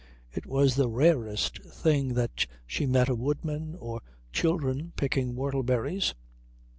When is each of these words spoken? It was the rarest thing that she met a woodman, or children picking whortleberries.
It 0.31 0.47
was 0.47 0.73
the 0.73 0.89
rarest 0.89 1.61
thing 1.61 2.15
that 2.15 2.47
she 2.65 2.87
met 2.87 3.07
a 3.07 3.13
woodman, 3.13 3.75
or 3.79 4.01
children 4.33 4.93
picking 4.95 5.35
whortleberries. 5.35 6.15